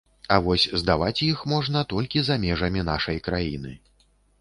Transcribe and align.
А 0.35 0.37
вось 0.45 0.65
здаваць 0.83 1.23
іх 1.27 1.45
можна 1.53 1.85
толькі 1.93 2.25
за 2.31 2.41
межамі 2.49 2.89
нашай 2.91 3.25
краіны. 3.29 3.79